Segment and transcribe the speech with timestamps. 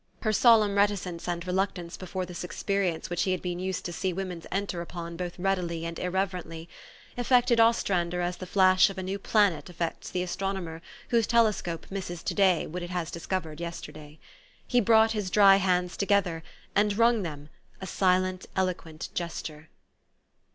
[0.23, 4.11] Her solemn reticence and reluctance before this experience which he had been used to see
[4.13, 6.67] women enter upon both readily and irreverently,
[7.19, 12.23] affected Ostrander as the flash of a new planet affects the astronomer whose telescope misses
[12.23, 14.17] to day what it has discovered yesterday.
[14.67, 16.41] He brought his dry hands together,
[16.75, 17.49] and wrung them,
[17.79, 19.69] a silent, elo quent gesture.